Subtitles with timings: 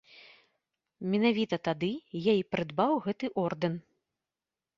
[1.15, 1.89] Менавіта тады
[2.31, 3.79] я і прыдбаў гэты ордэн.